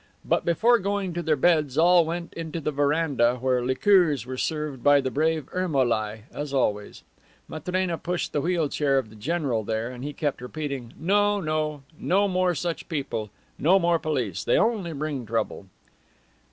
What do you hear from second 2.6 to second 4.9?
veranda, where liqueurs were served